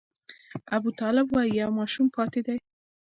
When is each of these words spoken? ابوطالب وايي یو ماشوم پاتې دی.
ابوطالب 0.75 1.27
وايي 1.35 1.51
یو 1.61 1.69
ماشوم 1.79 2.07
پاتې 2.15 2.39
دی. 2.47 2.57